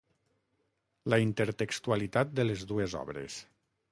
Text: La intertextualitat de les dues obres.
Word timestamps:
La 1.13 1.19
intertextualitat 1.25 2.33
de 2.39 2.45
les 2.47 2.63
dues 2.73 2.99
obres. 3.05 3.37